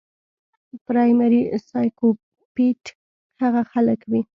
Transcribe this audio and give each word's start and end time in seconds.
پرايمري 0.85 1.41
سايکوپېت 1.69 2.83
هغه 3.41 3.61
خلک 3.71 3.99
وي 4.11 4.21